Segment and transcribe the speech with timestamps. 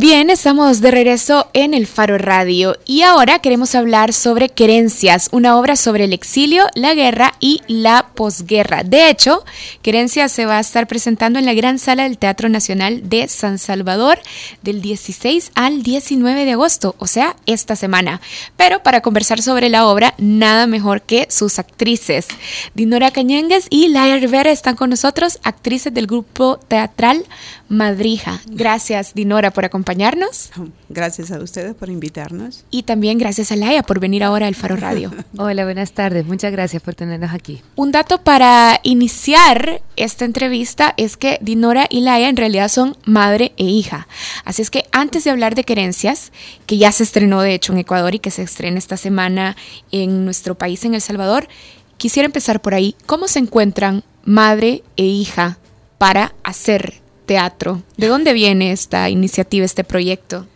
[0.00, 5.58] Bien, estamos de regreso en el Faro Radio y ahora queremos hablar sobre Querencias, una
[5.58, 8.84] obra sobre el exilio, la guerra y la posguerra.
[8.84, 9.44] De hecho,
[9.82, 13.58] Querencias se va a estar presentando en la Gran Sala del Teatro Nacional de San
[13.58, 14.20] Salvador
[14.62, 18.20] del 16 al 19 de agosto, o sea, esta semana.
[18.56, 22.28] Pero para conversar sobre la obra, nada mejor que sus actrices.
[22.72, 27.24] Dinora Cañengues y Laia Rivera están con nosotros, actrices del grupo teatral
[27.68, 28.40] Madrija.
[28.46, 30.50] Gracias, Dinora, por acompañarnos.
[30.88, 32.64] Gracias a ustedes por invitarnos.
[32.70, 35.12] Y también gracias a Laia por venir ahora al Faro Radio.
[35.36, 36.24] Hola, buenas tardes.
[36.26, 37.62] Muchas gracias por tenernos aquí.
[37.76, 43.52] Un dato para iniciar esta entrevista es que Dinora y Laia en realidad son madre
[43.56, 44.08] e hija.
[44.44, 46.32] Así es que antes de hablar de Querencias,
[46.66, 49.56] que ya se estrenó de hecho en Ecuador y que se estrena esta semana
[49.92, 51.48] en nuestro país, en El Salvador,
[51.98, 52.96] quisiera empezar por ahí.
[53.04, 55.58] ¿Cómo se encuentran madre e hija
[55.98, 57.82] para hacer teatro.
[57.98, 60.46] ¿De dónde viene esta iniciativa, este proyecto?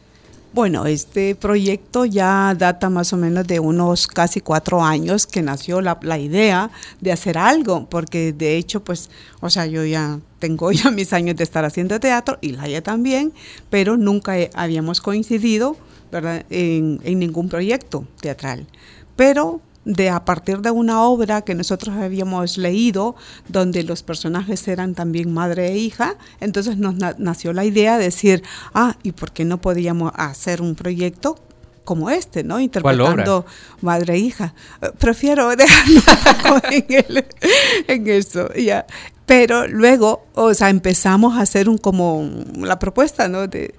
[0.55, 5.81] Bueno, este proyecto ya data más o menos de unos casi cuatro años que nació
[5.83, 10.91] la, idea de hacer algo, porque de hecho, pues, o sea, yo ya tengo ya
[10.91, 13.33] mis años de estar haciendo teatro y Laia también,
[13.69, 15.77] pero nunca habíamos coincidido,
[16.11, 18.67] ¿verdad?, en, en ningún proyecto teatral.
[19.15, 23.17] Pero de a partir de una obra que nosotros habíamos leído,
[23.49, 28.43] donde los personajes eran también madre e hija, entonces nos nació la idea de decir,
[28.75, 31.39] ah, ¿y por qué no podíamos hacer un proyecto
[31.85, 32.61] como este, ¿no?
[32.61, 33.45] Interpretando
[33.81, 34.55] madre e hija.
[34.81, 37.25] Eh, prefiero dejarlo en,
[37.89, 38.87] en eso, ya.
[39.27, 43.47] Pero luego, o sea, empezamos a hacer un como la propuesta, ¿no?
[43.47, 43.75] De,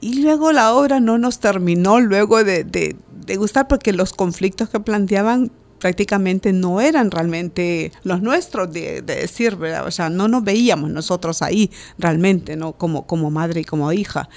[0.00, 2.96] y luego la obra no nos terminó luego de, de
[3.34, 9.86] gustar porque los conflictos que planteaban prácticamente no eran realmente los nuestros de, decir, ¿verdad?
[9.86, 12.72] O sea, no nos veíamos nosotros ahí realmente, ¿no?
[12.72, 14.28] Como, como madre y como hija.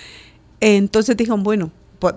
[0.59, 1.72] Entonces dijeron, bueno,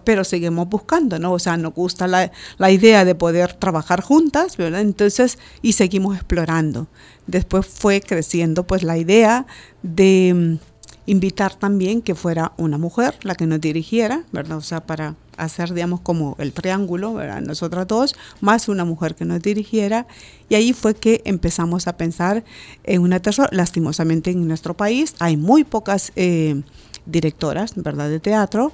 [0.04, 1.32] pero seguimos buscando, ¿no?
[1.32, 4.80] O sea, nos gusta la, la, idea de poder trabajar juntas, ¿verdad?
[4.80, 6.86] Entonces, y seguimos explorando.
[7.26, 9.46] Después fue creciendo pues la idea
[9.82, 10.58] de
[11.06, 14.58] invitar también que fuera una mujer la que nos dirigiera, ¿verdad?
[14.58, 17.40] O sea, para hacer, digamos, como el triángulo, ¿verdad?
[17.40, 20.06] Nosotras dos, más una mujer que nos dirigiera.
[20.48, 22.44] Y ahí fue que empezamos a pensar
[22.84, 23.48] en una tercera.
[23.52, 26.62] Lastimosamente en nuestro país hay muy pocas eh,
[27.06, 28.72] directoras, ¿verdad?, de teatro.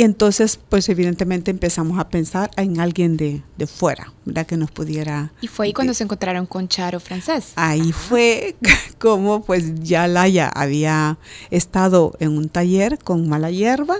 [0.00, 4.46] Y entonces, pues evidentemente empezamos a pensar en alguien de, de fuera, ¿verdad?
[4.46, 5.30] Que nos pudiera...
[5.42, 7.52] Y fue ahí cuando se encontraron con Charo Francés.
[7.56, 8.56] Ahí fue
[8.98, 11.18] como pues ya Laia había
[11.50, 13.98] estado en un taller con Mala Hierba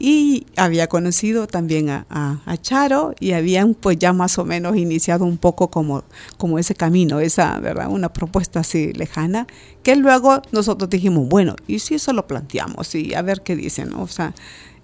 [0.00, 5.24] y había conocido también a, a, Charo y habían pues ya más o menos iniciado
[5.24, 6.02] un poco como,
[6.36, 7.88] como ese camino, esa, ¿verdad?
[7.90, 9.46] Una propuesta así lejana,
[9.84, 12.92] que luego nosotros dijimos, bueno, ¿y si eso lo planteamos?
[12.96, 14.34] Y a ver qué dicen, O sea,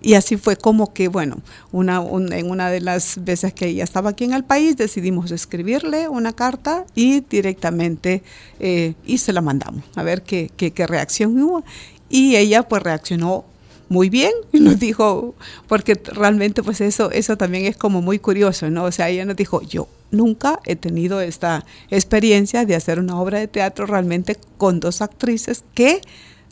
[0.05, 1.39] y así fue como que, bueno,
[1.73, 1.97] una,
[2.37, 6.35] en una de las veces que ella estaba aquí en el país, decidimos escribirle una
[6.35, 8.23] carta y directamente,
[8.61, 11.65] eh, y se la mandamos, a ver qué, qué, qué reacción hubo.
[12.11, 13.47] Y ella pues reaccionó
[13.89, 15.35] muy bien y nos dijo,
[15.69, 18.85] porque realmente pues eso, eso también es como muy curioso, ¿no?
[18.85, 23.39] O sea, ella nos dijo, yo nunca he tenido esta experiencia de hacer una obra
[23.39, 26.03] de teatro realmente con dos actrices que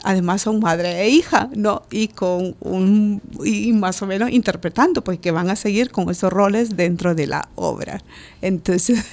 [0.03, 1.83] además son madre e hija, ¿no?
[1.91, 6.33] Y con un, y más o menos interpretando, pues que van a seguir con esos
[6.33, 8.03] roles dentro de la obra.
[8.41, 9.05] Entonces...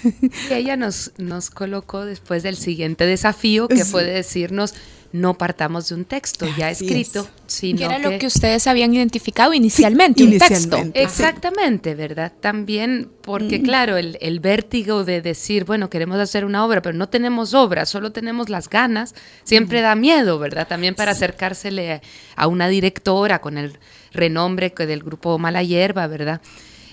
[0.49, 4.73] Y ella nos, nos colocó después del siguiente desafío, que fue decirnos,
[5.11, 9.53] no partamos de un texto ya escrito, sino que era lo que ustedes habían identificado
[9.53, 10.77] inicialmente, un texto.
[10.93, 12.31] Exactamente, ¿verdad?
[12.39, 13.63] También porque, mm.
[13.63, 17.85] claro, el, el, vértigo de decir, bueno, queremos hacer una obra, pero no tenemos obra,
[17.85, 19.83] solo tenemos las ganas, siempre mm.
[19.83, 20.67] da miedo, ¿verdad?
[20.67, 22.01] También para acercársele
[22.35, 23.79] a una directora con el
[24.11, 26.41] renombre del grupo Mala Hierba, ¿verdad?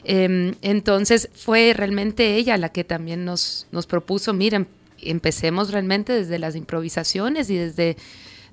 [0.05, 4.69] Em, entonces fue realmente ella la que también nos, nos propuso, miren,
[5.11, 7.97] empecemos realmente desde las improvisaciones y desde,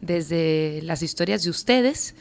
[0.01, 2.15] desde las historias de ustedes.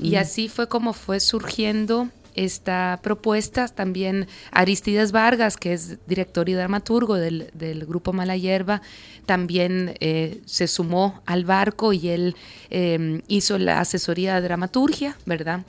[0.00, 3.66] Y así fue como fue surgiendo esta propuesta.
[3.66, 8.80] También Aristides Vargas, que es director y dramaturgo del, grupo Mala Hierba,
[9.26, 12.36] también eh, se sumó al barco y él
[12.70, 15.64] em, hizo la asesoría de dramaturgia, ¿verdad?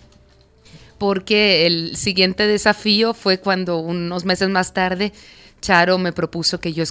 [1.00, 5.14] porque el siguiente desafío fue cuando unos meses más tarde
[5.62, 6.84] Charo me propuso que yo,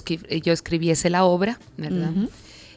[0.43, 2.11] yo escribiese la obra, ¿verdad?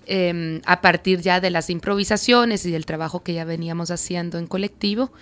[0.06, 4.46] Em, a partir ya de las improvisaciones y del trabajo que ya veníamos haciendo en
[4.46, 5.12] colectivo.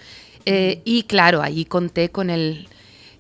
[0.47, 2.67] Eh, y claro, ahí conté con el,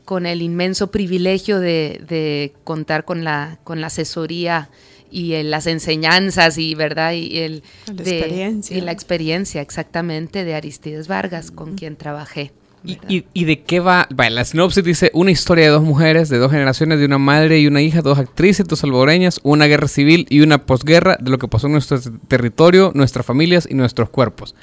[0.06, 4.70] con el inmenso privilegio de, contar con la, con la asesoría
[5.10, 8.76] y las enseñanzas y verdad y el la experiencia.
[8.76, 12.52] y la experiencia exactamente de Aristides Vargas con quien trabajé
[12.82, 14.08] ¿Y, de qué va?
[14.10, 17.66] la sinopsis dice una historia de dos mujeres, de dos generaciones, de una madre y
[17.66, 21.48] una hija, dos actrices, dos salvadoreñas, una guerra civil y una posguerra de lo que
[21.48, 24.54] pasó en nuestro territorio, nuestras familias y nuestros cuerpos.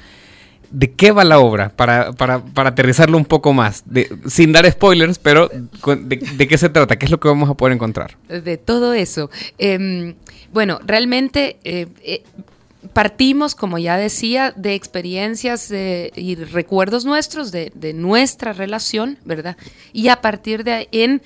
[0.70, 1.70] ¿De qué va la obra?
[1.70, 6.68] Para, para, para aterrizarlo un poco más, de, sin dar spoilers, pero de, qué se
[6.68, 6.96] trata?
[6.98, 8.18] ¿Qué es lo que vamos a poder encontrar?
[8.28, 9.30] De todo eso.
[9.56, 10.14] Em,
[10.52, 12.22] bueno, realmente eh, eh,
[12.92, 19.56] partimos, como ya decía, de experiencias y recuerdos nuestros, de, nuestra relación, ¿verdad?
[19.92, 21.22] Y a partir de ahí, en,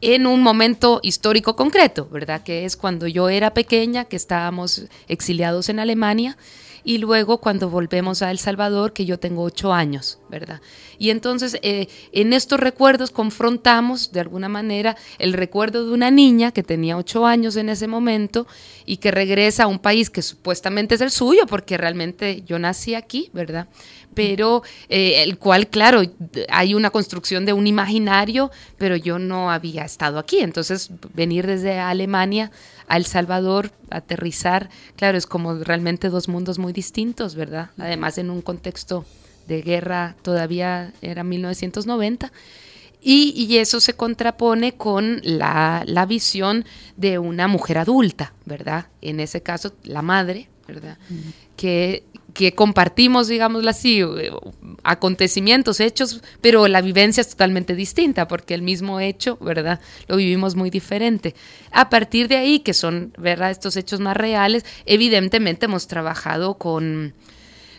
[0.00, 2.42] en un momento histórico concreto, ¿verdad?
[2.42, 6.36] Que es cuando yo era pequeña, que estábamos exiliados en Alemania
[6.84, 10.60] y luego cuando volvemos a El Salvador, que yo tengo ocho años, ¿verdad?
[10.98, 16.52] Y entonces eh, en estos recuerdos confrontamos de alguna manera el recuerdo de una niña
[16.52, 18.46] que tenía ocho años en ese momento
[18.84, 22.94] y que regresa a un país que supuestamente es el suyo, porque realmente yo nací
[22.94, 23.66] aquí, ¿verdad?
[24.14, 26.02] pero eh, el cual, claro,
[26.48, 30.38] hay una construcción de un imaginario, pero yo no había estado aquí.
[30.40, 32.50] Entonces, venir desde Alemania
[32.88, 37.70] a El Salvador, aterrizar, claro, es como realmente dos mundos muy distintos, ¿verdad?
[37.78, 39.04] Además, en un contexto
[39.46, 42.32] de guerra todavía era 1990.
[43.06, 46.64] Y, y, eso se contrapone con la, la, visión
[46.96, 48.86] de una mujer adulta, ¿verdad?
[49.02, 50.96] En ese caso, la madre, ¿verdad?
[51.54, 52.02] Que
[52.34, 54.30] que compartimos, digámoslo así, eh,
[54.82, 59.80] acontecimientos, hechos, pero la vivencia es totalmente distinta, porque el mismo hecho, ¿verdad?
[60.08, 61.34] Lo vivimos muy diferente.
[61.70, 63.52] A partir de ahí, que son, ¿verdad?
[63.52, 67.14] Estos hechos más reales, evidentemente hemos trabajado con,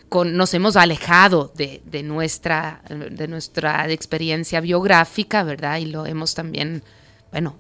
[0.07, 5.79] con nos hemos alejado de, de, nuestra, de nuestra experiencia biográfica, ¿verdad?
[5.79, 6.81] Y lo hemos también,
[7.29, 7.57] bueno,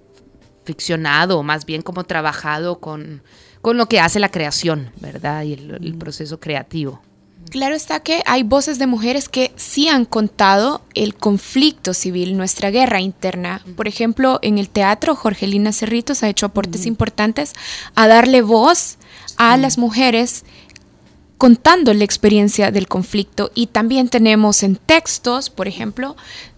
[0.63, 3.21] ficcionado, o más bien como trabajado con
[3.65, 5.41] con lo que hace la creación, ¿verdad?
[5.41, 7.01] Y el, proceso creativo.
[7.49, 12.69] Claro está que hay voces de mujeres que sí han contado el conflicto civil, nuestra
[12.69, 13.63] guerra interna.
[13.75, 17.53] Por ejemplo, en el teatro, Jorgelina Cerritos ha hecho aportes importantes
[17.95, 18.99] a darle voz
[19.37, 20.45] a las mujeres
[21.39, 23.49] contando la experiencia del conflicto.
[23.55, 26.15] Y también tenemos en textos, por ejemplo,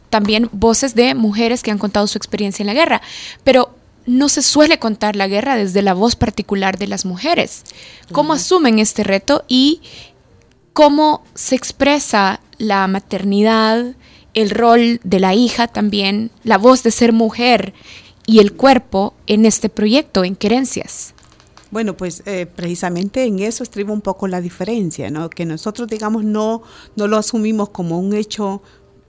[0.09, 3.01] también voces de mujeres que han contado su experiencia en la guerra.
[3.45, 3.76] Pero
[4.07, 7.63] no se suele contar la guerra desde la voz particular de las mujeres.
[8.11, 9.81] ¿Cómo asumen este reto y
[10.73, 13.95] cómo se expresa la maternidad,
[14.33, 17.73] el rol de la hija también, la voz de ser mujer
[18.25, 21.13] y el cuerpo en este proyecto, en Querencias?
[21.69, 25.29] Bueno, pues eh, precisamente en eso estriba un poco la diferencia, ¿no?
[25.29, 26.63] Que nosotros, digamos, no,
[26.95, 28.61] no lo asumimos como un hecho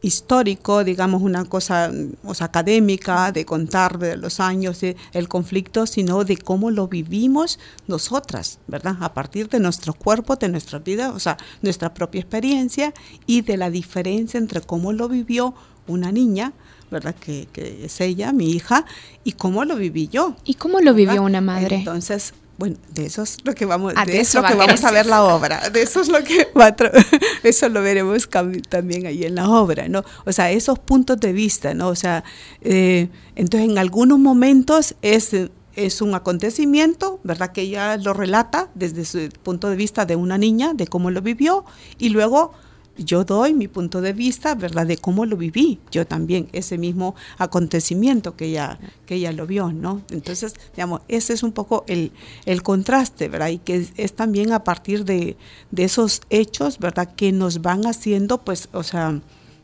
[0.02, 1.90] histórico, digamos una cosa
[2.24, 7.58] o académica de contar de los años del el conflicto, sino de cómo lo vivimos
[7.86, 8.96] nosotras, ¿verdad?
[9.00, 12.94] A partir de nuestro cuerpo, de nuestra vida, o sea, nuestra propia experiencia
[13.26, 15.54] y de la diferencia entre cómo lo vivió
[15.86, 16.52] una niña,
[16.90, 17.14] ¿verdad?
[17.14, 18.84] Que, que es ella, mi hija,
[19.24, 20.36] y cómo lo viví yo.
[20.44, 21.76] ¿Y cómo lo vivió una madre?
[21.76, 25.06] Entonces, bueno, de eso es lo que vamos, ah, de, eso, que vamos a ver
[25.06, 26.74] la obra, de eso es lo que va
[27.44, 28.28] eso lo veremos
[28.68, 30.04] también ahí en la obra, ¿no?
[30.26, 31.88] O sea, esos puntos de vista, ¿no?
[31.88, 32.24] O sea,
[32.60, 35.34] eh, entonces en algunos momentos es
[35.76, 37.52] es un acontecimiento, ¿verdad?
[37.52, 41.22] Que ella lo relata desde su punto de vista de una niña, de cómo lo
[41.22, 41.64] vivió,
[41.98, 42.52] y luego
[42.98, 44.86] yo doy mi punto de vista, ¿verdad?
[44.86, 49.72] De cómo lo viví yo también, ese mismo acontecimiento que ella, que ella lo vio,
[49.72, 50.02] ¿no?
[50.10, 52.12] Entonces, digamos, ese es un poco el,
[52.44, 53.48] el contraste, ¿verdad?
[53.48, 55.36] Y que es, también a partir de,
[55.70, 57.14] de, esos hechos, ¿verdad?
[57.14, 59.20] Que nos van haciendo, pues, o sea,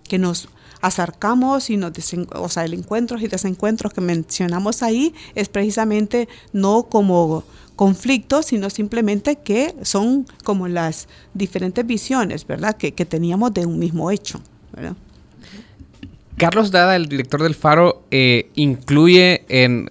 [0.08, 0.48] que nos
[0.84, 1.92] acercamos y nos,
[2.34, 7.42] o sea, el encuentros y desencuentros que mencionamos ahí es precisamente no como
[7.74, 12.76] conflictos, sino simplemente que son como las diferentes visiones, ¿verdad?
[12.76, 14.42] Que, teníamos de un mismo hecho,
[14.76, 14.94] ¿verdad?
[16.36, 19.88] Carlos Dada, el director del Faro, eh, incluye en,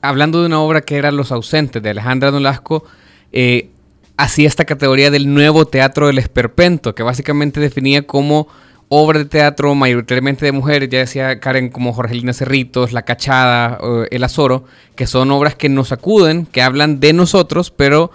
[0.00, 2.84] hablando de una obra que era Los ausentes de Alejandra Nolasco,
[3.30, 3.68] eh,
[4.16, 8.48] hacía esta categoría del nuevo teatro del esperpento, que básicamente definía como
[8.88, 13.78] obra de teatro mayoritariamente de mujeres, ya decía Karen como Jorgelina Cerritos, La Cachada,
[14.10, 14.64] El Azoro,
[14.94, 18.10] que son obras que nos acuden, que hablan de nosotros, pero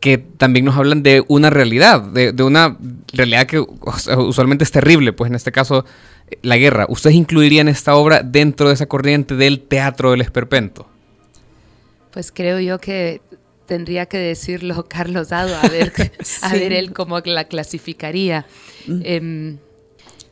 [0.00, 2.78] que también nos hablan de una realidad, de, una
[3.12, 5.84] realidad que usualmente es terrible, pues en este caso
[6.42, 6.86] la guerra.
[6.88, 10.88] ¿Ustedes incluirían esta obra dentro de esa corriente del teatro del esperpento?
[12.12, 13.20] Pues creo yo que
[13.66, 15.92] tendría que decirlo Carlos Dado, a ver,
[16.42, 18.46] a ver él cómo la clasificaría.
[18.86, 19.00] Mm.
[19.04, 19.58] Em,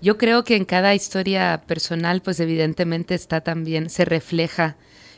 [0.00, 4.76] yo creo que en cada historia personal, pues evidentemente está también, se refleja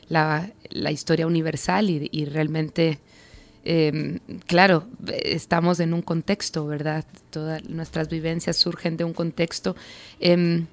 [0.09, 0.51] la,
[0.91, 2.99] historia universal y, realmente,
[3.65, 7.05] em, claro, estamos en un contexto, ¿verdad?
[7.31, 9.77] Todas nuestras vivencias surgen de un contexto.
[10.19, 10.67] Em,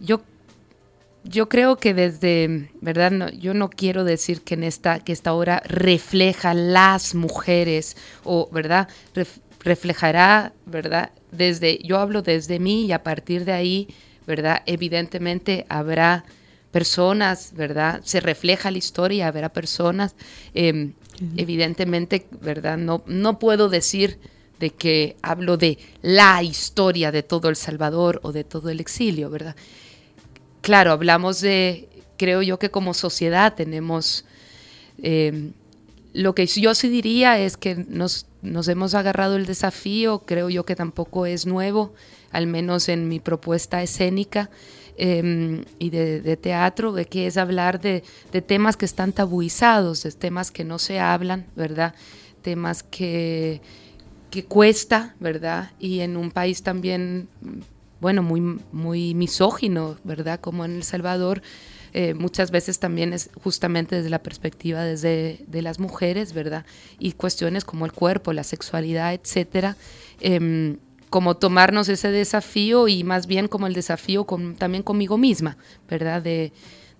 [0.00, 0.22] yo
[1.28, 3.32] yo creo que desde, ¿verdad?
[3.32, 8.88] yo no quiero decir que en esta, que esta obra refleja las mujeres o, ¿verdad?
[9.66, 11.10] Reflejará, ¿verdad?
[11.32, 13.88] Desde, yo hablo desde mí y a partir de ahí,
[14.26, 14.62] ¿verdad?
[14.64, 16.24] Evidentemente habrá
[16.70, 18.00] personas, ¿verdad?
[18.04, 20.14] Se refleja la historia, habrá personas,
[20.54, 20.92] em,
[21.36, 22.78] evidentemente, ¿verdad?
[22.78, 24.18] No, no puedo decir
[24.60, 29.30] de que hablo de la historia de todo El Salvador o de todo el exilio,
[29.30, 29.56] ¿verdad?
[30.60, 34.24] Claro, hablamos de, creo yo que como sociedad tenemos,
[35.02, 35.52] em,
[36.16, 40.64] lo que yo sí diría es que nos nos hemos agarrado el desafío, creo yo
[40.64, 41.92] que tampoco es nuevo,
[42.30, 44.50] al menos en mi propuesta escénica
[44.96, 48.02] em, y de, teatro, de que es hablar de,
[48.46, 51.94] temas que están tabuizados, de temas que no se hablan, ¿verdad?
[52.42, 53.60] Temas que,
[54.30, 55.72] que cuesta, ¿verdad?
[55.78, 57.28] Y en un país también,
[58.00, 58.40] bueno, muy,
[58.72, 60.40] muy misógino, ¿verdad?
[60.40, 61.42] Como en El Salvador,
[61.98, 66.66] eh, muchas veces también es justamente desde la perspectiva desde, de las mujeres, ¿verdad?
[66.98, 69.78] Y cuestiones como el cuerpo, la sexualidad, etcétera.
[70.20, 70.76] Em,
[71.08, 74.26] como tomarnos ese desafío y más bien como el desafío
[74.58, 75.56] también conmigo misma,
[75.88, 76.20] ¿verdad?
[76.20, 76.52] De,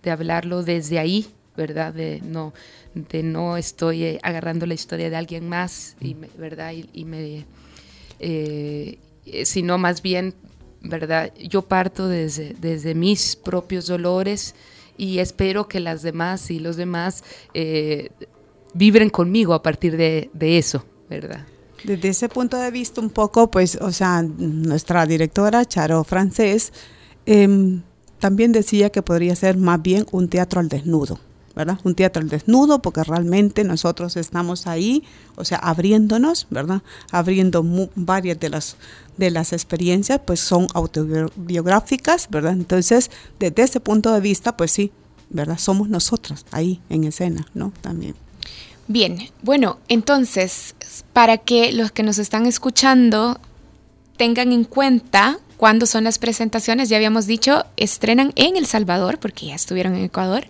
[0.03, 1.27] de hablarlo desde ahí,
[1.59, 1.93] ¿verdad?
[1.93, 2.55] De no,
[2.95, 6.73] de no estoy eh, agarrando la historia de alguien más, y ¿verdad?
[6.73, 7.45] Y, me,
[8.19, 8.99] eh,
[9.45, 10.33] sino más bien,
[10.81, 11.35] ¿verdad?
[11.37, 14.55] Yo parto desde, desde mis propios dolores,
[14.97, 17.25] y espero que las demás y los demás
[17.55, 18.11] eh,
[18.75, 21.47] vibren conmigo a partir de, eso, ¿verdad?
[21.85, 26.73] Desde ese punto de vista un poco, pues, o sea, nuestra directora Charo Francés
[27.27, 27.83] em,
[28.19, 31.19] también decía que podría ser más bien un teatro al desnudo.
[31.57, 31.79] ¿Verdad?
[31.85, 35.03] Un teatro al desnudo, porque realmente nosotros estamos ahí,
[35.37, 36.83] o sea, abriéndonos, ¿verdad?
[37.11, 38.77] Abriendo varias de las,
[39.17, 42.53] de las experiencias, pues son autobiográficas, ¿verdad?
[42.53, 43.11] Entonces,
[43.41, 44.93] desde ese punto de vista, pues sí,
[45.31, 45.59] ¿verdad?
[45.59, 47.73] Somos nosotros ahí en escena, ¿no?
[47.81, 48.15] También.
[48.87, 50.77] Bien, bueno, entonces,
[51.15, 53.41] para que los que nos están escuchando
[54.19, 56.89] tengan en cuenta ¿Cuándo son las presentaciones?
[56.89, 60.47] Ya habíamos dicho, estrenan en El Salvador, porque ya estuvieron en Ecuador,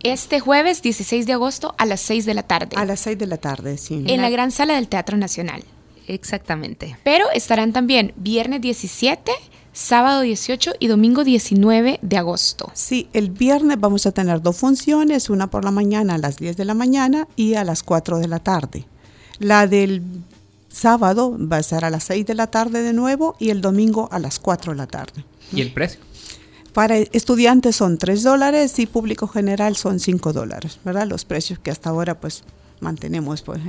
[0.00, 2.76] este jueves 16 de agosto a las 6 de la tarde.
[2.76, 4.04] A las 6 de la tarde, sí.
[4.06, 5.62] En la gran sala del Teatro Nacional.
[6.08, 6.96] Exactamente.
[7.02, 9.30] Pero estarán también viernes 17,
[9.72, 12.70] sábado 18 y domingo 19 de agosto.
[12.74, 16.56] Sí, el viernes vamos a tener dos funciones, una por la mañana a las 10
[16.56, 18.86] de la mañana y a las 4 de la tarde.
[19.38, 20.02] La del
[20.76, 24.08] sábado va a ser a las 6 de la tarde de nuevo y el domingo
[24.12, 25.24] a las 4 de la tarde.
[25.52, 26.00] ¿Y el precio?
[26.72, 31.06] Para estudiantes son 3 dólares y público general son 5 dólares, ¿verdad?
[31.06, 32.44] Los precios que hasta ahora pues
[32.80, 33.60] mantenemos, pues,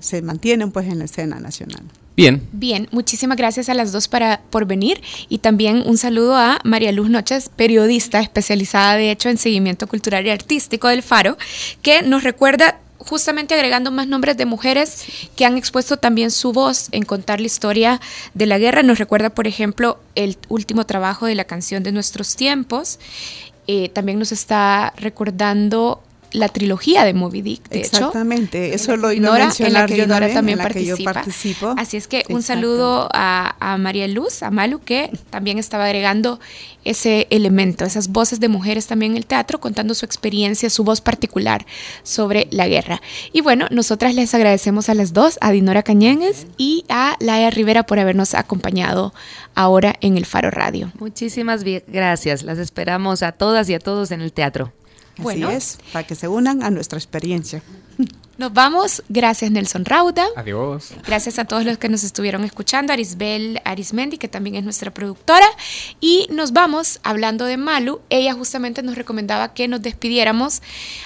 [0.00, 1.84] se mantienen pues en la escena nacional.
[2.16, 2.48] Bien.
[2.52, 6.90] Bien, muchísimas gracias a las dos para, por venir y también un saludo a María
[6.90, 11.36] Luz Noches, periodista especializada de hecho en seguimiento cultural y artístico del Faro,
[11.82, 15.04] que nos recuerda justamente agregando más nombres de mujeres
[15.36, 18.00] que han expuesto también su voz en contar la historia
[18.34, 18.82] de la guerra.
[18.82, 22.98] Nos recuerda, por ejemplo, el último trabajo de la canción de nuestros tiempos.
[23.68, 29.34] Eh, también nos está recordando la trilogía de Moby Dick, de Exactamente, eso lo iba
[29.34, 31.74] a mencionar en la que también, participa.
[31.76, 36.40] Así es que un saludo a, María Luz, a Malu, que también estaba agregando
[36.84, 41.00] ese elemento, esas voces de mujeres también en el teatro, contando su experiencia, su voz
[41.00, 41.66] particular
[42.02, 43.00] sobre la guerra.
[43.32, 47.84] Y bueno, nosotras les agradecemos a las dos, a Dinora Cañenes y a Laia Rivera
[47.84, 49.12] por habernos acompañado
[49.54, 50.92] ahora en el Faro Radio.
[50.98, 54.72] Muchísimas gracias, las esperamos a todas y a todos en el teatro.
[55.18, 55.48] Bueno.
[55.48, 57.62] Así es, para que se unan a nuestra experiencia.
[58.38, 59.02] Nos vamos.
[59.08, 60.26] Gracias, Nelson Rauda.
[60.36, 60.92] Adiós.
[61.06, 62.92] Gracias a todos los que nos estuvieron escuchando.
[62.92, 65.46] Arisbel Arismendi, que también es nuestra productora.
[66.02, 68.02] Y nos vamos hablando de Malu.
[68.10, 70.60] Ella justamente nos recomendaba que nos despidiéramos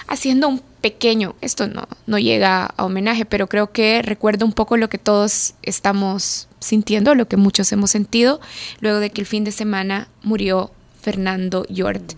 [0.09, 4.79] haciendo un pequeño, esto no, no llega a homenaje, pero creo que recuerda un poco
[4.79, 8.41] lo que todos estamos sintiendo, lo que muchos hemos sentido,
[8.81, 10.71] luego de que el fin de semana murió
[11.01, 12.13] Fernando Yort.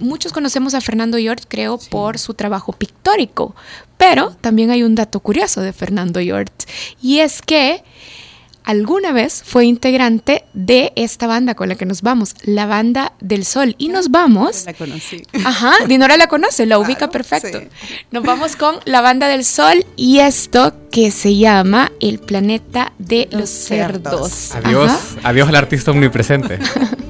[0.00, 3.54] Muchos conocemos a Fernando Yort, creo, por su trabajo pictórico,
[3.96, 6.52] pero también hay un dato curioso de Fernando Yort,
[7.02, 7.82] y es que
[8.64, 13.46] alguna vez fue integrante de esta banda con la que nos vamos, la banda del
[13.46, 13.74] Sol.
[13.78, 14.66] Y nos vamos.
[14.66, 15.22] La conocí.
[15.42, 17.60] Ajá, Dinora la conoce, la ubica perfecto.
[17.60, 17.68] sí.
[18.10, 23.26] Nos vamos con la banda del Sol y esto que se llama El planeta de
[23.30, 24.30] los, Los cerdos.
[24.30, 24.66] cerdos.
[24.66, 25.28] Adiós, Ajá.
[25.30, 26.58] adiós al artista omnipresente.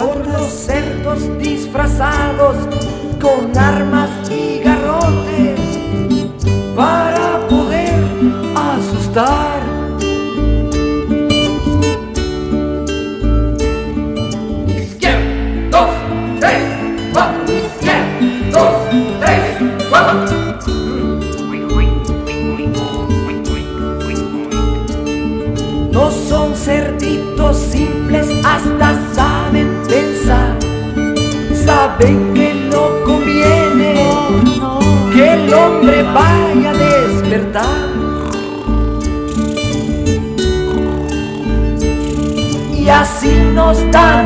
[0.00, 2.56] por los cerdos disfrazados
[3.20, 5.60] con armas y garrotes
[6.74, 7.92] para poder
[8.56, 9.59] asustar.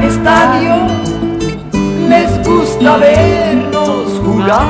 [0.07, 0.93] Estadios,
[2.09, 4.69] les gusta vernos jugar.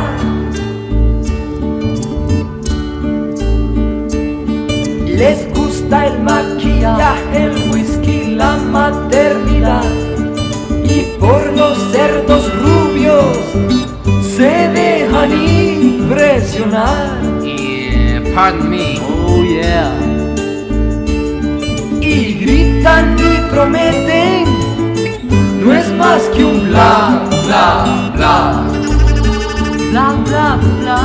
[5.07, 9.85] Les gusta el maquillaje, el whisky, la maternidad.
[10.85, 13.37] Y por los cerdos rubios
[14.37, 17.25] se dejan impresionar.
[18.35, 18.99] pardon me.
[19.01, 19.95] Oh yeah.
[22.01, 24.54] Y gritan y prometen,
[25.97, 28.63] no es más que un bla bla bla.
[29.91, 30.99] Bla bla bla.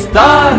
[0.10, 0.59] estar.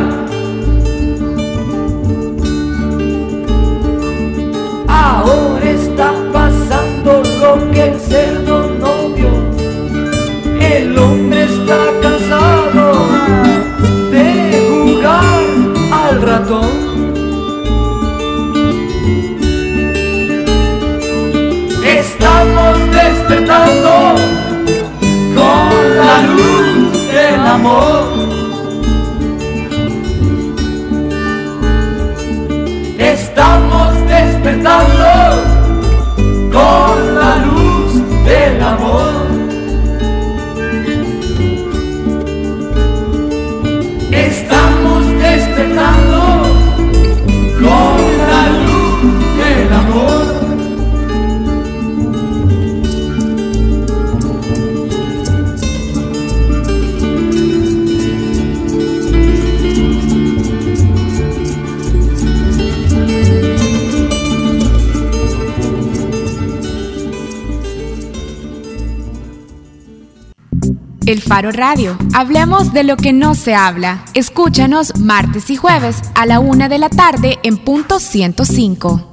[71.31, 71.97] Faro Radio.
[72.13, 74.05] Hablemos de lo que no se habla.
[74.15, 79.09] Escúchanos martes y jueves a la una de la tarde en punto 105.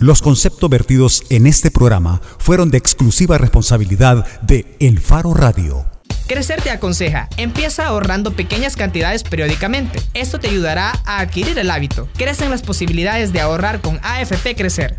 [0.00, 5.86] Los conceptos vertidos en este programa fueron de exclusiva responsabilidad de El Faro Radio.
[6.26, 10.00] Crecer te aconseja, empieza ahorrando pequeñas cantidades periódicamente.
[10.14, 12.08] Esto te ayudará a adquirir el hábito.
[12.16, 14.98] Crecen las posibilidades de ahorrar con AFP Crecer.